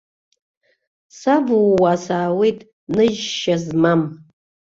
Савууа 1.19 1.93
саауеит 2.03 2.59
ныжьшьа 2.95 3.55
змам. 3.63 4.01